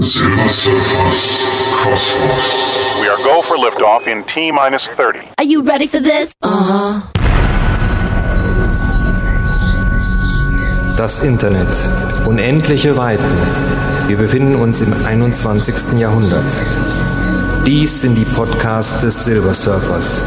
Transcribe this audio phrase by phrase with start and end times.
[0.00, 1.42] Silver Surfers
[1.82, 3.00] Kosmos.
[3.00, 5.18] We are go for liftoff in T minus 30.
[5.38, 6.32] Are you ready for this?
[6.40, 7.02] Uh huh.
[10.96, 11.66] Das Internet.
[12.28, 13.24] Unendliche Weiten.
[14.06, 15.98] Wir befinden uns im 21.
[15.98, 16.46] Jahrhundert.
[17.66, 20.22] Dies sind die Podcasts des Silver Surfers,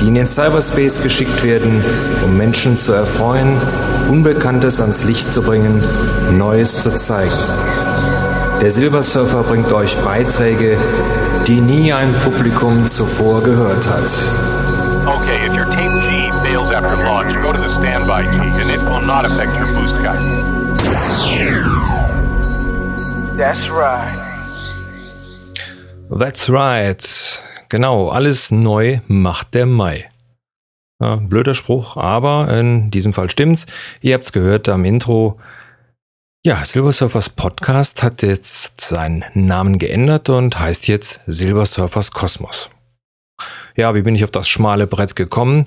[0.00, 1.84] die in den Cyberspace geschickt werden,
[2.24, 3.60] um Menschen zu erfreuen,
[4.08, 5.84] Unbekanntes ans Licht zu bringen,
[6.30, 7.30] Neues zu zeigen.
[8.62, 10.78] Der Silver Surfer bringt euch Beiträge,
[11.48, 14.08] die nie ein Publikum zuvor gehört hat.
[15.04, 18.80] Okay, if your tape G fails after launch, go to the standby G and it
[18.82, 20.22] will not affect your boost guide.
[23.36, 24.16] That's right.
[26.08, 27.42] That's right.
[27.68, 30.08] Genau, alles neu macht der Mai.
[31.00, 33.66] Ja, blöder Spruch, aber in diesem Fall stimmt's.
[34.02, 35.40] Ihr habt's gehört am Intro.
[36.44, 42.68] Ja, Silver Surfers Podcast hat jetzt seinen Namen geändert und heißt jetzt Silver Surfers Kosmos.
[43.76, 45.66] Ja, wie bin ich auf das schmale Brett gekommen?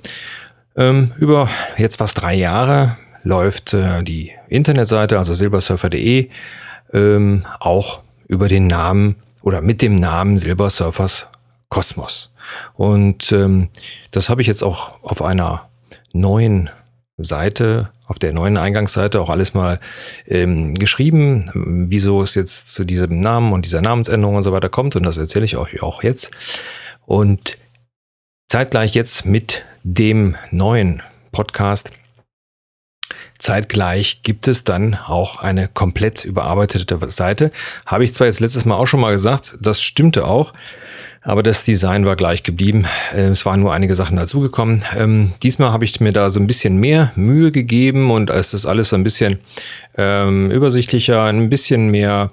[0.75, 6.29] Ähm, über jetzt fast drei Jahre läuft äh, die Internetseite, also silbersurfer.de,
[6.91, 11.27] ähm, auch über den Namen oder mit dem Namen Silver Surfers
[11.69, 12.33] Kosmos.
[12.73, 13.69] Und ähm,
[14.11, 15.69] das habe ich jetzt auch auf einer
[16.11, 16.69] neuen
[17.15, 19.79] Seite, auf der neuen Eingangsseite auch alles mal
[20.27, 21.45] ähm, geschrieben,
[21.89, 24.95] wieso es jetzt zu diesem Namen und dieser Namensänderung und so weiter kommt.
[24.95, 26.31] Und das erzähle ich euch auch jetzt.
[27.05, 27.57] Und
[28.47, 31.91] zeitgleich jetzt mit dem neuen Podcast.
[33.45, 37.51] Zeitgleich gibt es dann auch eine komplett überarbeitete Seite.
[37.85, 40.51] Habe ich zwar jetzt letztes Mal auch schon mal gesagt, das stimmte auch.
[41.21, 42.87] Aber das Design war gleich geblieben.
[43.13, 44.83] Äh, es waren nur einige Sachen dazugekommen.
[44.97, 48.65] Ähm, diesmal habe ich mir da so ein bisschen mehr Mühe gegeben und es ist
[48.65, 49.37] alles so ein bisschen
[49.95, 52.31] ähm, übersichtlicher, ein bisschen mehr,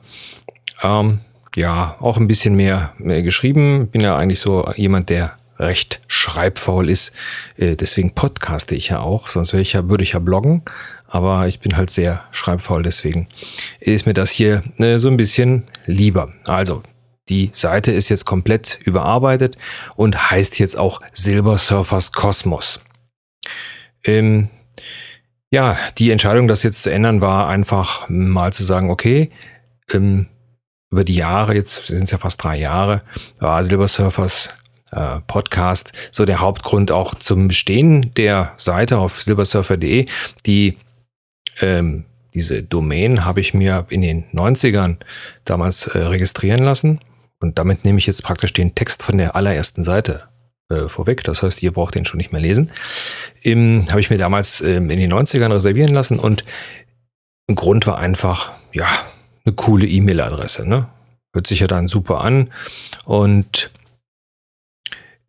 [0.83, 1.19] ähm,
[1.57, 3.89] ja, auch ein bisschen mehr, mehr geschrieben.
[3.89, 7.13] Bin ja eigentlich so jemand, der recht schreibfaul ist.
[7.57, 10.63] Äh, deswegen podcaste ich ja auch, sonst würde ich ja, würde ich ja bloggen.
[11.13, 13.29] Aber ich bin halt sehr schreibfaul, deswegen
[13.81, 16.33] ist mir das hier äh, so ein bisschen lieber.
[16.47, 16.83] Also,
[17.29, 19.59] die Seite ist jetzt komplett überarbeitet
[19.95, 22.81] und heißt jetzt auch Silver Surfers Kosmos.
[24.05, 24.49] Ähm,
[25.51, 29.29] ja, die Entscheidung, das jetzt zu ändern, war einfach mal zu sagen, okay,
[29.93, 30.29] ähm,
[30.91, 33.01] über die Jahre, jetzt sind es ja fast drei Jahre,
[33.39, 34.49] war Silver Surfers
[34.93, 40.07] äh, Podcast so der Hauptgrund auch zum Bestehen der Seite auf silversurfer.de.
[40.47, 40.79] Die
[41.61, 42.05] ähm,
[42.35, 44.97] diese Domain habe ich mir in den 90ern
[45.45, 47.01] damals äh, registrieren lassen
[47.41, 50.29] und damit nehme ich jetzt praktisch den Text von der allerersten Seite
[50.71, 51.25] äh, vorweg.
[51.25, 52.71] Das heißt, ihr braucht den schon nicht mehr lesen.
[53.43, 56.45] Ähm, Habe ich mir damals ähm, in den 90ern reservieren lassen und
[57.49, 58.87] ein Grund war einfach, ja,
[59.45, 60.67] eine coole E-Mail-Adresse.
[60.67, 60.89] Ne?
[61.35, 62.51] Hört sich ja dann super an.
[63.05, 63.71] Und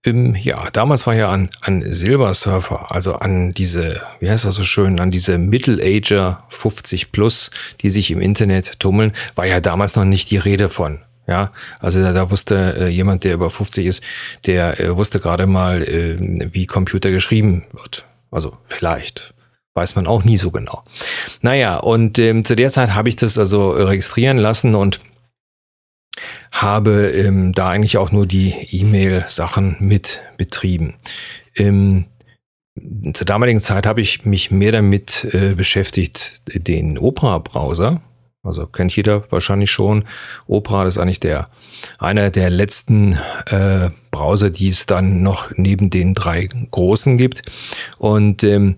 [0.05, 4.55] ähm, ja, damals war ja an, an Silver Surfer, also an diese, wie heißt das
[4.55, 9.95] so schön, an diese Middle-Ager 50 plus, die sich im Internet tummeln, war ja damals
[9.95, 10.99] noch nicht die Rede von.
[11.25, 14.03] Ja, also da, da wusste äh, jemand, der über 50 ist,
[14.45, 16.17] der äh, wusste gerade mal, äh,
[16.51, 18.05] wie Computer geschrieben wird.
[18.29, 19.33] Also vielleicht.
[19.75, 20.83] Weiß man auch nie so genau.
[21.41, 24.99] Naja, und ähm, zu der Zeit habe ich das also registrieren lassen und
[26.53, 30.95] habe ähm, da eigentlich auch nur die E-Mail-Sachen mit betrieben.
[31.55, 32.05] Ähm,
[33.13, 38.01] zur damaligen Zeit habe ich mich mehr damit äh, beschäftigt, den Opera-Browser,
[38.43, 40.03] also kennt jeder wahrscheinlich schon.
[40.47, 41.49] Opera ist eigentlich der
[41.97, 47.43] einer der letzten äh, Browser, die es dann noch neben den drei großen gibt.
[47.97, 48.75] Und ähm,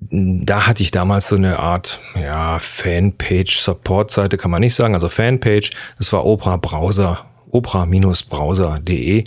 [0.00, 5.70] da hatte ich damals so eine Art ja, Fanpage-Support-Seite, kann man nicht sagen, also Fanpage.
[5.98, 9.24] Das war Opera Browser, opera-browser.de.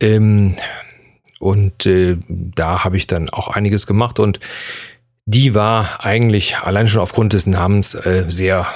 [0.00, 0.56] Ähm,
[1.40, 4.38] und äh, da habe ich dann auch einiges gemacht und
[5.24, 8.66] die war eigentlich allein schon aufgrund des Namens äh, sehr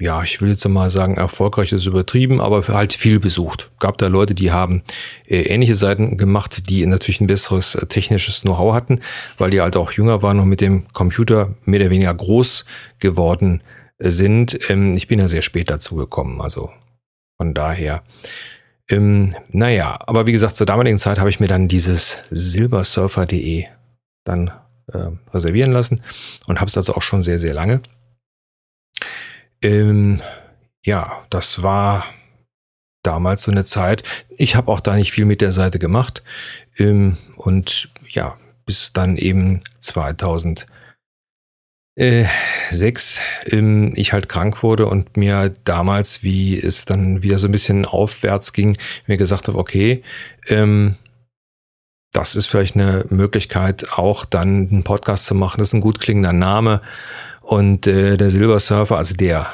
[0.00, 3.70] ja, ich will jetzt mal sagen, erfolgreich ist übertrieben, aber halt viel besucht.
[3.78, 4.82] Gab da Leute, die haben
[5.26, 9.00] äh, ähnliche Seiten gemacht, die natürlich ein besseres äh, technisches Know-how hatten,
[9.36, 12.64] weil die halt auch jünger waren und mit dem Computer mehr oder weniger groß
[12.98, 13.62] geworden
[13.98, 14.58] äh, sind.
[14.68, 16.70] Ähm, ich bin ja sehr spät dazu gekommen, also
[17.36, 18.02] von daher.
[18.90, 23.66] Ähm, naja, aber wie gesagt, zur damaligen Zeit habe ich mir dann dieses silbersurfer.de
[24.24, 24.50] dann
[24.92, 26.02] äh, reservieren lassen
[26.46, 27.80] und habe es also auch schon sehr, sehr lange.
[29.62, 30.20] Ähm,
[30.84, 32.04] ja, das war
[33.02, 34.02] damals so eine Zeit.
[34.36, 36.22] Ich habe auch da nicht viel mit der Seite gemacht.
[36.76, 40.66] Ähm, und ja, bis dann eben 2000
[41.96, 42.26] äh,
[42.70, 47.52] sechs ähm, ich halt krank wurde und mir damals, wie es dann wieder so ein
[47.52, 48.76] bisschen aufwärts ging,
[49.06, 50.04] mir gesagt habe, okay,
[50.46, 50.94] ähm,
[52.12, 55.58] das ist vielleicht eine Möglichkeit, auch dann einen Podcast zu machen.
[55.58, 56.80] Das ist ein gut klingender Name.
[57.48, 59.50] Und äh, der Silver Surfer, also der,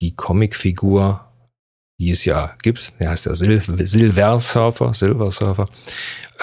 [0.00, 1.28] die Comicfigur,
[1.98, 5.68] die es ja gibt, der heißt der Sil Silver Surfer, Silver Surfer.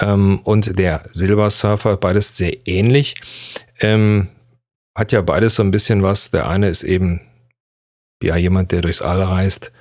[0.02, 3.16] Ähm, und der Silver Surfer, beides sehr ähnlich.
[3.80, 4.28] Ähm,
[4.98, 6.30] hat ja beides so ein bisschen was.
[6.30, 7.22] Der eine ist eben
[8.22, 9.72] ja jemand, der durchs All reist.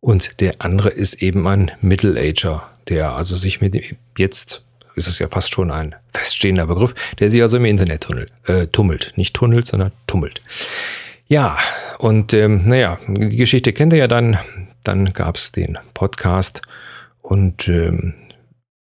[0.00, 4.65] Und der andere ist eben ein Middle-Ager, der also sich mit jetzt
[4.96, 8.66] ist es ja fast schon ein feststehender Begriff, der sich also im Internet tunnelt, äh,
[8.66, 9.12] tummelt.
[9.16, 10.40] Nicht tunnelt, sondern tummelt.
[11.28, 11.58] Ja,
[11.98, 14.38] und ähm, naja, die Geschichte kennt ihr ja dann.
[14.82, 16.62] Dann gab es den Podcast
[17.20, 18.14] und ähm,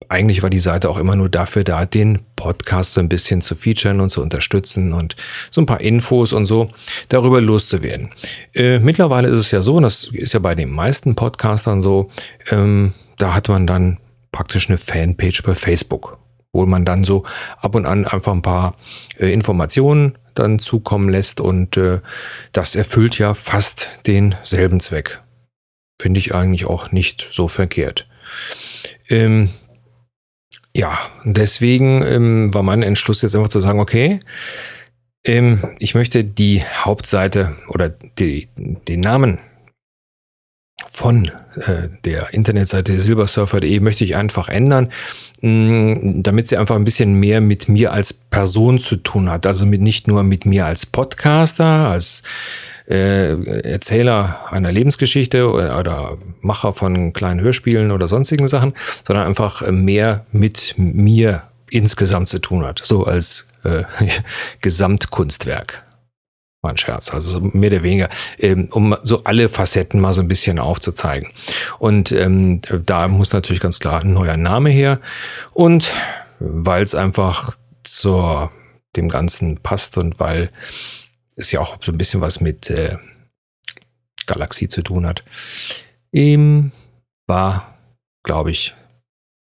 [0.09, 3.55] eigentlich war die Seite auch immer nur dafür da, den Podcast so ein bisschen zu
[3.55, 5.17] featuren und zu unterstützen und
[5.51, 6.71] so ein paar Infos und so
[7.09, 8.11] darüber loszuwerden.
[8.55, 12.11] Äh, mittlerweile ist es ja so, und das ist ja bei den meisten Podcastern so,
[12.51, 13.99] ähm, da hat man dann
[14.37, 16.19] praktisch eine Fanpage bei Facebook,
[16.53, 17.25] wo man dann so
[17.57, 18.77] ab und an einfach ein paar
[19.19, 22.01] äh, Informationen dann zukommen lässt und äh,
[22.53, 25.23] das erfüllt ja fast denselben Zweck.
[25.99, 28.07] Finde ich eigentlich auch nicht so verkehrt.
[29.09, 29.49] Ähm,
[30.77, 34.21] ja, deswegen ähm, war mein Entschluss jetzt einfach zu sagen, okay,
[35.25, 39.39] ähm, ich möchte die Hauptseite oder die, den Namen
[40.97, 41.27] von
[41.57, 44.89] äh, der Internetseite silbersurfer.de möchte ich einfach ändern,
[45.43, 49.47] mm, damit sie einfach ein bisschen mehr mit mir als Person zu tun hat.
[49.47, 52.23] Also mit, nicht nur mit mir als Podcaster, als
[52.89, 58.73] äh, Erzähler einer Lebensgeschichte oder, oder Macher von kleinen Hörspielen oder sonstigen Sachen,
[59.07, 63.85] sondern einfach mehr mit mir insgesamt zu tun hat, so als äh,
[64.63, 65.86] Gesamtkunstwerk.
[66.67, 68.09] War ein Scherz, also so mehr oder weniger,
[68.41, 71.31] ähm, um so alle Facetten mal so ein bisschen aufzuzeigen.
[71.79, 75.01] Und ähm, da muss natürlich ganz klar ein neuer Name her.
[75.53, 75.93] Und
[76.41, 77.53] weil es einfach
[77.85, 78.51] zu
[78.97, 80.51] dem Ganzen passt und weil
[81.37, 82.97] es ja auch so ein bisschen was mit äh,
[84.27, 85.23] Galaxie zu tun hat,
[86.13, 86.73] ähm,
[87.29, 87.79] war,
[88.25, 88.75] glaube ich,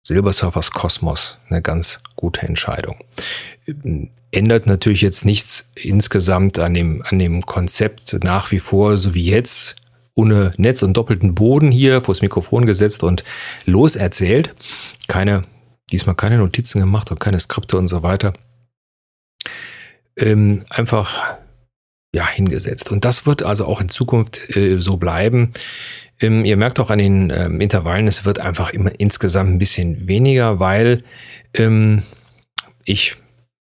[0.03, 2.97] Silver Surfers Kosmos eine ganz gute Entscheidung.
[4.31, 9.25] Ändert natürlich jetzt nichts insgesamt an dem, an dem Konzept nach wie vor, so wie
[9.25, 9.75] jetzt,
[10.13, 13.23] ohne Netz und doppelten Boden hier vors Mikrofon gesetzt und
[13.65, 14.53] loserzählt.
[15.07, 15.43] Keine,
[15.91, 18.33] diesmal keine Notizen gemacht und keine Skripte und so weiter.
[20.17, 21.37] Ähm, einfach
[22.13, 22.91] ja, hingesetzt.
[22.91, 25.53] Und das wird also auch in Zukunft äh, so bleiben.
[26.21, 30.07] Ähm, ihr merkt auch an den ähm, Intervallen, es wird einfach immer insgesamt ein bisschen
[30.07, 31.03] weniger, weil
[31.53, 32.03] ähm,
[32.85, 33.17] ich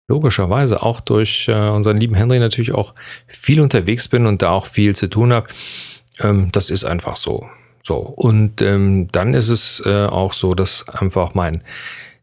[0.08, 2.94] logischerweise auch durch äh, unseren lieben Henry natürlich auch
[3.26, 5.48] viel unterwegs bin und da auch viel zu tun habe.
[6.20, 7.46] Ähm, das ist einfach so.
[7.82, 7.96] So.
[7.96, 11.62] Und ähm, dann ist es äh, auch so, dass einfach mein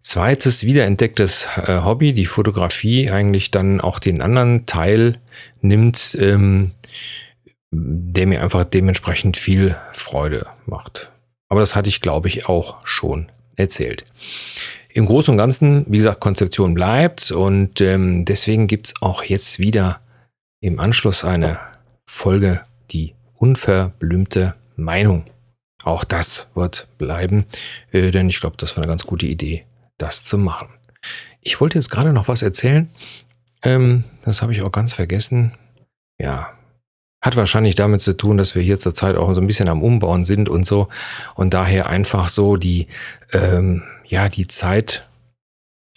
[0.01, 5.19] zweites wiederentdecktes äh, Hobby, die Fotografie, eigentlich dann auch den anderen Teil
[5.61, 6.71] nimmt, ähm,
[7.73, 11.11] der mir einfach dementsprechend viel Freude macht.
[11.49, 14.05] Aber das hatte ich, glaube ich, auch schon erzählt.
[14.89, 20.01] Im Großen und Ganzen, wie gesagt, Konzeption bleibt und ähm, deswegen gibt's auch jetzt wieder
[20.61, 21.59] im Anschluss eine
[22.07, 22.61] Folge,
[22.91, 25.25] die unverblümte Meinung.
[25.83, 27.45] Auch das wird bleiben,
[27.91, 29.65] äh, denn ich glaube, das war eine ganz gute Idee,
[29.97, 30.69] das zu machen.
[31.41, 32.89] Ich wollte jetzt gerade noch was erzählen.
[33.63, 35.53] Ähm, das habe ich auch ganz vergessen.
[36.19, 36.53] Ja,
[37.23, 40.25] hat wahrscheinlich damit zu tun, dass wir hier zurzeit auch so ein bisschen am Umbauen
[40.25, 40.89] sind und so
[41.33, 42.87] und daher einfach so die
[43.31, 45.09] ähm, ja, die Zeit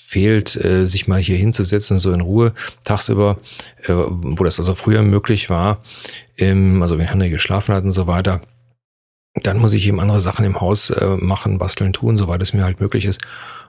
[0.00, 2.54] fehlt, äh, sich mal hier hinzusetzen, so in Ruhe
[2.84, 3.38] tagsüber,
[3.82, 5.82] äh, wo das also früher möglich war,
[6.38, 8.40] ähm, also wenn Henry geschlafen hat und so weiter.
[9.34, 12.64] Dann muss ich eben andere Sachen im Haus äh, machen, basteln, tun, soweit es mir
[12.64, 13.20] halt möglich ist.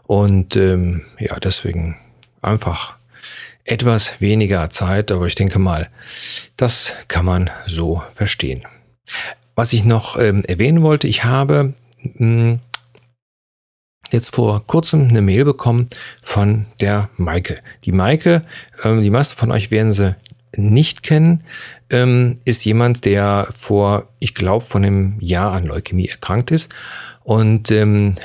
[0.03, 1.97] Und ähm, ja, deswegen
[2.41, 2.95] einfach
[3.67, 5.89] etwas weniger Zeit, aber ich denke mal,
[6.55, 8.63] das kann man so verstehen.
[9.55, 12.59] Was ich noch ähm, erwähnen wollte, ich habe mh, hm,
[14.12, 15.88] jetzt vor kurzem eine Mail bekommen
[16.24, 17.55] von der Maike.
[17.83, 18.43] Die Maike,
[18.83, 20.15] ähm, die meisten von euch werden sie
[20.55, 21.43] nicht kennen,
[21.89, 26.74] ähm, ist jemand, der vor, ich glaube, von einem Jahr an Leukämie erkrankt ist.
[27.24, 28.15] Und ähm,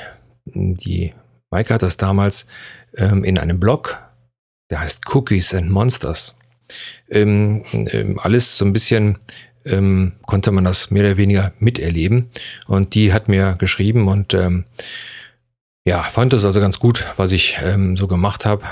[0.45, 1.13] die
[1.51, 2.47] Maike hat das damals
[2.95, 3.99] ähm, in einem Blog,
[4.69, 6.35] der heißt Cookies and Monsters,
[7.09, 9.19] ähm, ähm, alles so ein bisschen
[9.65, 12.29] ähm, konnte man das mehr oder weniger miterleben.
[12.67, 14.65] Und die hat mir geschrieben und ähm,
[15.85, 18.63] ja, fand es also ganz gut, was ich ähm, so gemacht habe.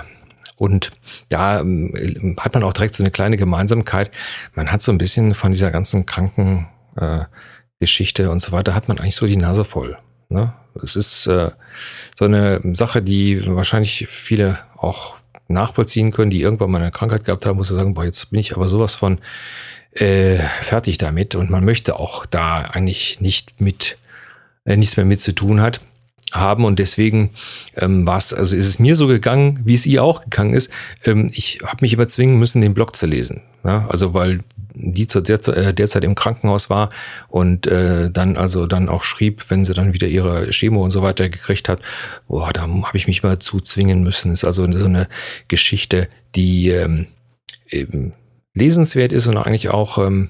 [0.55, 0.91] Und
[1.29, 4.11] da ähm, hat man auch direkt so eine kleine Gemeinsamkeit.
[4.53, 8.99] Man hat so ein bisschen von dieser ganzen Krankengeschichte äh, und so weiter, hat man
[8.99, 9.97] eigentlich so die Nase voll.
[10.29, 10.53] Ne?
[10.81, 11.51] Es ist äh,
[12.15, 15.15] so eine Sache, die wahrscheinlich viele auch
[15.51, 18.39] nachvollziehen können, die irgendwann mal eine Krankheit gehabt haben, muss ich sagen, boah, jetzt bin
[18.39, 19.19] ich aber sowas von
[19.91, 23.97] äh, fertig damit und man möchte auch da eigentlich nicht mit
[24.65, 25.81] äh, nichts mehr mit zu tun hat
[26.31, 27.31] haben und deswegen
[27.75, 30.71] ähm, war es, also ist es mir so gegangen, wie es ihr auch gegangen ist.
[31.03, 33.41] Ähm, ich habe mich überzwingen müssen, den Blog zu lesen.
[33.65, 33.85] Ja?
[33.89, 34.39] Also weil
[34.73, 36.89] die zur äh, derzeit im Krankenhaus war
[37.27, 41.01] und äh, dann also dann auch schrieb, wenn sie dann wieder ihre Chemo und so
[41.01, 41.81] weiter gekriegt hat,
[42.27, 44.31] boah, da habe ich mich mal zuzwingen müssen.
[44.31, 45.07] Ist also so eine
[45.47, 47.07] Geschichte, die ähm,
[47.67, 48.13] eben
[48.53, 50.29] lesenswert ist und eigentlich auch ähm,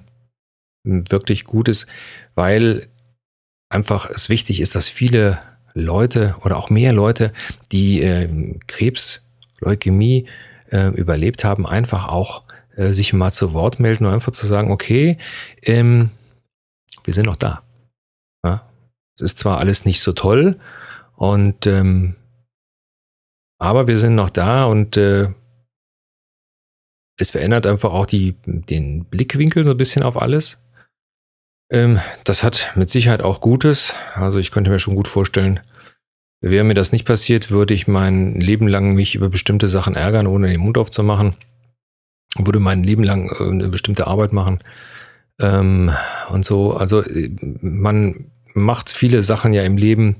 [0.83, 1.87] wirklich gut ist,
[2.35, 2.87] weil
[3.69, 5.39] einfach es wichtig ist, dass viele
[5.73, 7.31] Leute oder auch mehr Leute,
[7.71, 9.25] die äh, Krebs,
[9.59, 10.25] Leukämie
[10.69, 12.43] äh, überlebt haben, einfach auch
[12.75, 15.17] äh, sich mal zu Wort melden und einfach zu sagen, okay,
[15.61, 16.09] ähm,
[17.03, 17.63] wir sind noch da.
[18.45, 18.69] Ja?
[19.15, 20.59] Es ist zwar alles nicht so toll
[21.15, 22.15] und ähm,
[23.59, 25.29] aber wir sind noch da und äh,
[27.17, 30.59] es verändert einfach auch die, den Blickwinkel so ein bisschen auf alles.
[31.71, 33.93] Ähm, das hat mit Sicherheit auch Gutes.
[34.15, 35.59] Also ich könnte mir schon gut vorstellen,
[36.41, 40.25] wäre mir das nicht passiert, würde ich mein Leben lang mich über bestimmte Sachen ärgern,
[40.25, 41.35] ohne den Mund aufzumachen.
[42.37, 44.59] Würde mein Leben lang äh, eine bestimmte Arbeit machen.
[45.39, 45.91] Ähm,
[46.29, 50.17] und so, also äh, man macht viele Sachen ja im Leben,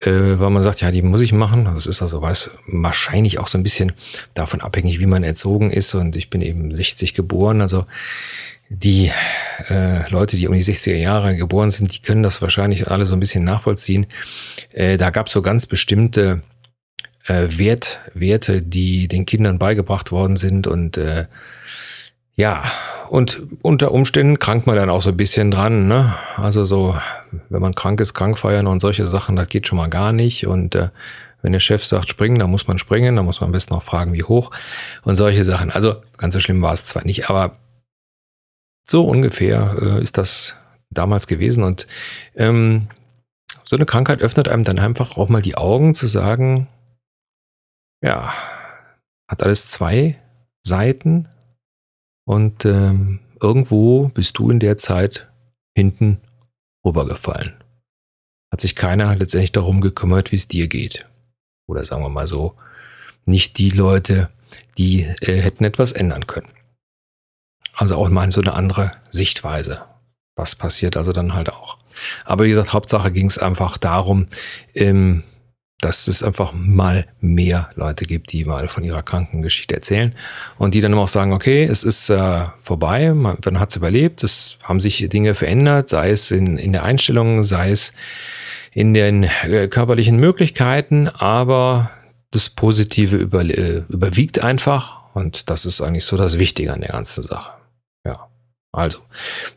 [0.00, 1.64] äh, weil man sagt, ja, die muss ich machen.
[1.66, 3.92] Das ist also weiß wahrscheinlich auch so ein bisschen
[4.34, 5.94] davon abhängig, wie man erzogen ist.
[5.94, 7.86] Und ich bin eben 60 geboren, also
[8.68, 9.12] die
[9.68, 13.14] äh, Leute, die um die 60er Jahre geboren sind, die können das wahrscheinlich alle so
[13.14, 14.06] ein bisschen nachvollziehen.
[14.72, 16.42] Äh, da gab es so ganz bestimmte
[17.26, 21.26] äh, Wert, Werte, die den Kindern beigebracht worden sind und äh,
[22.36, 22.64] ja,
[23.08, 25.88] und unter Umständen krankt man dann auch so ein bisschen dran.
[25.88, 26.14] Ne?
[26.36, 26.96] Also so,
[27.48, 30.46] wenn man krank ist, krank feiern und solche Sachen, das geht schon mal gar nicht.
[30.46, 30.90] Und äh,
[31.40, 33.82] wenn der Chef sagt springen, dann muss man springen, dann muss man am besten auch
[33.82, 34.50] fragen, wie hoch
[35.02, 35.70] und solche Sachen.
[35.70, 37.56] Also ganz so schlimm war es zwar nicht, aber
[38.88, 40.56] so ungefähr äh, ist das
[40.90, 41.64] damals gewesen.
[41.64, 41.86] Und
[42.34, 42.88] ähm,
[43.64, 46.68] so eine Krankheit öffnet einem dann einfach auch mal die Augen zu sagen,
[48.02, 48.32] ja,
[49.28, 50.20] hat alles zwei
[50.66, 51.28] Seiten
[52.26, 55.28] und ähm, irgendwo bist du in der Zeit
[55.76, 56.20] hinten
[56.84, 57.54] rübergefallen.
[58.52, 61.06] Hat sich keiner letztendlich darum gekümmert, wie es dir geht.
[61.68, 62.56] Oder sagen wir mal so,
[63.24, 64.30] nicht die Leute,
[64.78, 66.48] die äh, hätten etwas ändern können.
[67.74, 69.82] Also auch mal so eine andere Sichtweise.
[70.36, 71.78] Was passiert also dann halt auch.
[72.24, 74.26] Aber wie gesagt, Hauptsache ging es einfach darum,
[74.74, 75.22] ähm,
[75.86, 80.16] dass es einfach mal mehr Leute gibt, die mal von ihrer Krankengeschichte erzählen
[80.58, 84.24] und die dann auch sagen, okay, es ist äh, vorbei, man, man hat es überlebt,
[84.24, 87.92] es haben sich Dinge verändert, sei es in, in der Einstellung, sei es
[88.72, 91.92] in den äh, körperlichen Möglichkeiten, aber
[92.32, 96.90] das Positive über, äh, überwiegt einfach und das ist eigentlich so das Wichtige an der
[96.90, 97.52] ganzen Sache.
[98.04, 98.28] Ja,
[98.72, 98.98] also,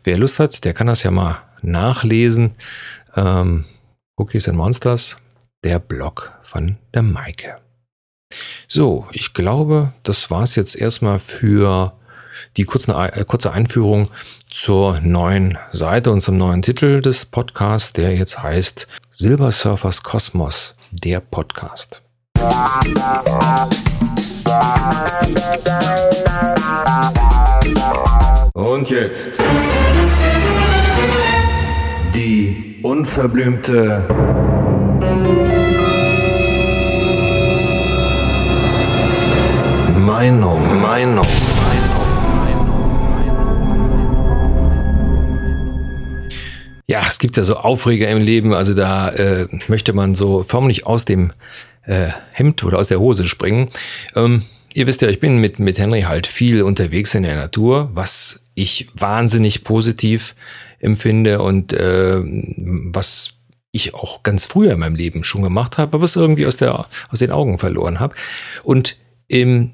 [0.04, 2.52] wer Lust hat, der kann das ja mal nachlesen.
[3.16, 3.66] Ähm,
[4.16, 5.18] Cookies and Monsters,
[5.63, 7.58] der Blog von der Maike.
[8.68, 11.94] So, ich glaube, das war es jetzt erstmal für
[12.58, 14.10] die kurze, äh, kurze Einführung
[14.50, 20.75] zur neuen Seite und zum neuen Titel des Podcasts, der jetzt heißt Silver Surfers Kosmos,
[20.92, 22.04] der Podcast.
[28.54, 29.42] Und jetzt
[32.13, 34.06] die unverblümte
[40.10, 41.28] Meinung, Meinung.
[46.88, 50.88] Ja, es gibt ja so Aufreger im Leben, also da äh, möchte man so förmlich
[50.88, 51.32] aus dem
[51.86, 53.70] äh, Hemd oder aus der Hose springen.
[54.16, 54.42] Ähm,
[54.74, 58.42] ihr wisst ja, ich bin mit, mit Henry halt viel unterwegs in der Natur, was
[58.56, 60.36] ich wahnsinnig positiv
[60.80, 63.36] empfinde und äh, was
[63.72, 66.88] ich auch ganz früher in meinem Leben schon gemacht habe, aber es irgendwie aus, der,
[67.12, 68.16] aus den Augen verloren habe.
[68.63, 68.98] Und
[69.30, 69.74] ähm,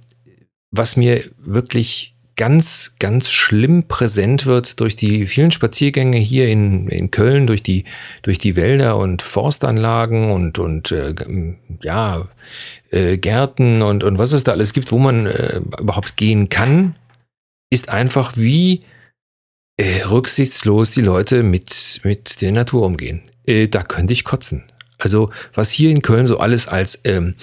[0.77, 7.11] was mir wirklich ganz, ganz schlimm präsent wird durch die vielen Spaziergänge hier in, in
[7.11, 7.85] Köln, durch die,
[8.23, 11.15] durch die Wälder und Forstanlagen und, und äh,
[11.81, 12.27] ja,
[12.91, 16.95] äh, Gärten und, und was es da alles gibt, wo man äh, überhaupt gehen kann,
[17.69, 18.81] ist einfach wie
[19.77, 23.21] äh, rücksichtslos die Leute mit, mit der Natur umgehen.
[23.45, 24.63] Äh, da könnte ich kotzen.
[24.97, 27.35] Also was hier in Köln so alles als ähm,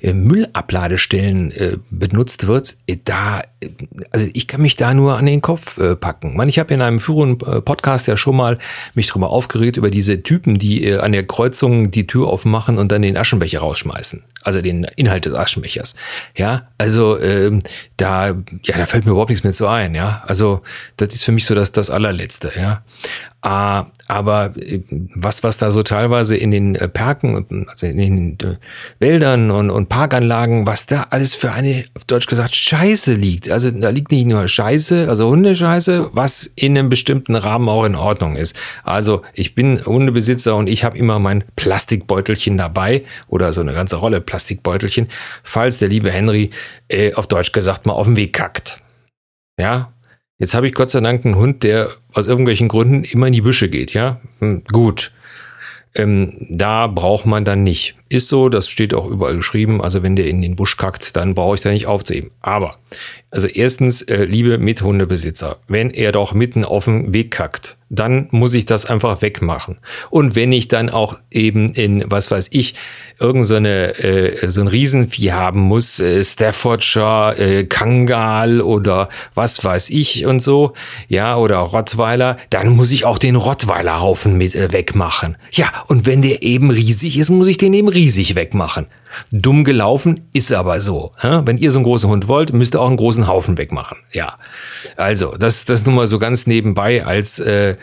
[0.00, 3.70] äh, Müllabladestellen äh, benutzt wird, äh, da, äh,
[4.10, 6.36] also ich kann mich da nur an den Kopf äh, packen.
[6.36, 8.58] Man, ich habe in einem früheren Podcast ja schon mal
[8.94, 12.92] mich drüber aufgeregt über diese Typen, die äh, an der Kreuzung die Tür aufmachen und
[12.92, 14.22] dann den Aschenbecher rausschmeißen.
[14.42, 15.94] Also den Inhalt des Aschenbechers.
[16.36, 17.62] Ja, also ähm,
[17.96, 18.28] da,
[18.64, 19.94] ja, da fällt mir überhaupt nichts mehr so ein.
[19.94, 20.62] Ja, also
[20.98, 22.52] das ist für mich so das, das allerletzte.
[22.56, 22.82] Ja,
[23.44, 24.80] aber äh,
[25.14, 28.56] was, was da so teilweise in den äh, Perken, also in den äh,
[28.98, 33.50] Wäldern und, und Parkanlagen, was da alles für eine, auf Deutsch gesagt, Scheiße liegt.
[33.50, 37.96] Also da liegt nicht nur Scheiße, also Hundescheiße, was in einem bestimmten Rahmen auch in
[37.96, 38.56] Ordnung ist.
[38.82, 43.96] Also ich bin Hundebesitzer und ich habe immer mein Plastikbeutelchen dabei oder so eine ganze
[43.96, 45.08] Rolle Plastikbeutelchen,
[45.42, 46.50] falls der liebe Henry
[46.88, 48.80] äh, auf Deutsch gesagt mal auf den Weg kackt.
[49.60, 49.93] Ja,
[50.38, 53.40] Jetzt habe ich Gott sei Dank einen Hund, der aus irgendwelchen Gründen immer in die
[53.40, 54.20] Büsche geht, ja?
[54.40, 55.12] Hm, gut.
[55.94, 57.96] Ähm, da braucht man dann nicht.
[58.08, 59.80] Ist so, das steht auch überall geschrieben.
[59.80, 62.30] Also wenn der in den Busch kackt, dann brauche ich da nicht aufzuheben.
[62.40, 62.76] Aber,
[63.30, 68.54] also erstens, äh, liebe Mithundebesitzer, wenn er doch mitten auf dem Weg kackt, dann muss
[68.54, 69.78] ich das einfach wegmachen.
[70.10, 72.74] Und wenn ich dann auch eben in, was weiß ich,
[73.20, 79.90] irgendeine so, äh, so ein Riesenvieh haben muss, äh, Staffordshire, äh, Kangal oder was weiß
[79.90, 80.72] ich und so,
[81.08, 85.36] ja, oder Rottweiler, dann muss ich auch den Rottweilerhaufen mit äh, wegmachen.
[85.52, 88.86] Ja, und wenn der eben riesig ist, muss ich den eben riesig wegmachen.
[89.30, 91.12] Dumm gelaufen ist aber so.
[91.22, 93.98] Wenn ihr so einen großen Hund wollt, müsst ihr auch einen großen Haufen wegmachen.
[94.12, 94.38] Ja.
[94.96, 97.76] Also, das, das nur mal so ganz nebenbei als äh,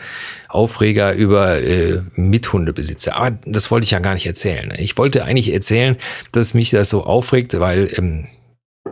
[0.48, 3.16] Aufreger über äh, Mithundebesitzer.
[3.16, 4.72] Aber das wollte ich ja gar nicht erzählen.
[4.76, 5.96] Ich wollte eigentlich erzählen,
[6.32, 8.28] dass mich das so aufregt, weil ähm,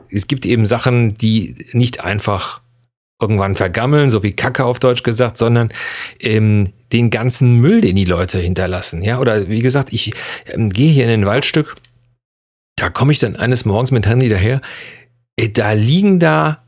[0.09, 2.62] es gibt eben Sachen, die nicht einfach
[3.21, 5.71] irgendwann vergammeln, so wie Kacke auf Deutsch gesagt, sondern
[6.21, 9.03] ähm, den ganzen Müll, den die Leute hinterlassen.
[9.03, 10.15] Ja, oder wie gesagt, ich
[10.47, 11.77] ähm, gehe hier in ein Waldstück,
[12.77, 14.61] da komme ich dann eines Morgens mit Handy daher,
[15.37, 16.65] äh, da liegen da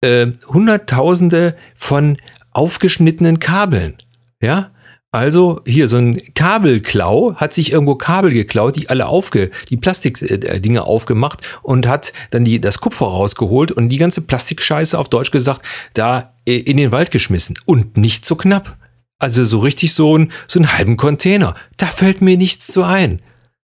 [0.00, 2.16] äh, Hunderttausende von
[2.50, 3.96] aufgeschnittenen Kabeln.
[4.40, 4.70] Ja,
[5.12, 10.80] also hier so ein Kabelklau hat sich irgendwo Kabel geklaut, die alle aufge, die Plastikdinger
[10.80, 15.30] äh, aufgemacht und hat dann die, das Kupfer rausgeholt und die ganze Plastikscheiße auf Deutsch
[15.30, 15.60] gesagt,
[15.92, 18.78] da äh, in den Wald geschmissen und nicht so knapp.
[19.18, 21.54] Also so richtig so ein, so einen halben Container.
[21.76, 23.20] Da fällt mir nichts zu ein.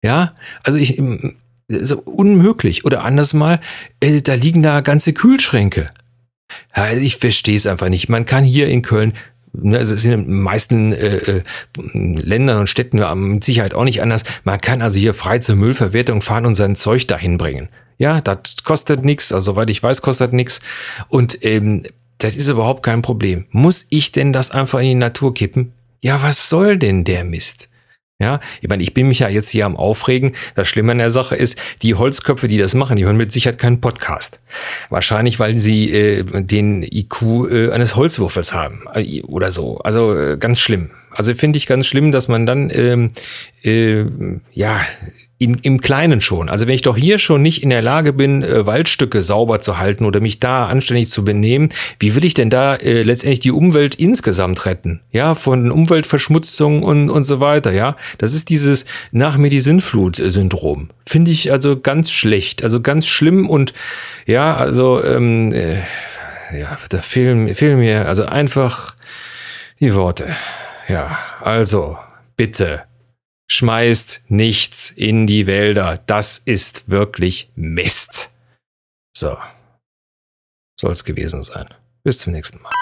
[0.02, 1.02] Ja, also ich,
[1.68, 2.84] so unmöglich.
[2.84, 3.60] Oder anders mal,
[4.00, 5.90] äh, da liegen da ganze Kühlschränke.
[7.00, 8.08] Ich verstehe es einfach nicht.
[8.08, 9.14] Man kann hier in Köln
[9.54, 11.42] also es sind in den meisten äh, äh,
[11.92, 13.00] Ländern und Städten
[13.32, 14.24] mit Sicherheit auch nicht anders.
[14.44, 17.68] Man kann also hier frei zur Müllverwertung fahren und sein Zeug dahin bringen.
[17.98, 20.60] Ja, das kostet nichts, also soweit ich weiß, kostet nichts.
[21.08, 21.82] Und ähm,
[22.18, 23.46] das ist überhaupt kein Problem.
[23.50, 25.72] Muss ich denn das einfach in die Natur kippen?
[26.00, 27.69] Ja, was soll denn der Mist?
[28.20, 30.32] Ja, ich meine, ich bin mich ja jetzt hier am Aufregen.
[30.54, 33.56] Das Schlimme an der Sache ist, die Holzköpfe, die das machen, die hören mit Sicherheit
[33.56, 34.40] keinen Podcast.
[34.90, 39.78] Wahrscheinlich, weil sie äh, den IQ äh, eines Holzwürfels haben äh, oder so.
[39.78, 40.90] Also äh, ganz schlimm.
[41.10, 43.12] Also finde ich ganz schlimm, dass man dann ähm,
[43.62, 44.04] äh,
[44.52, 44.80] ja
[45.40, 46.50] in, im Kleinen schon.
[46.50, 49.78] Also wenn ich doch hier schon nicht in der Lage bin, äh, Waldstücke sauber zu
[49.78, 53.50] halten oder mich da anständig zu benehmen, wie will ich denn da äh, letztendlich die
[53.50, 55.00] Umwelt insgesamt retten?
[55.12, 57.96] Ja, von Umweltverschmutzung und, und so weiter, ja.
[58.18, 60.90] Das ist dieses nach mir die Sinnflut-Syndrom.
[61.06, 63.72] Finde ich also ganz schlecht, also ganz schlimm und
[64.26, 65.78] ja, also ähm, äh,
[66.52, 68.94] ja, da fehlen, fehlen mir also einfach
[69.80, 70.36] die Worte.
[70.86, 71.96] Ja, also
[72.36, 72.82] bitte
[73.50, 75.98] schmeißt nichts in die Wälder.
[76.06, 78.30] Das ist wirklich Mist.
[79.14, 79.36] So.
[80.78, 81.66] Soll es gewesen sein.
[82.02, 82.72] Bis zum nächsten Mal.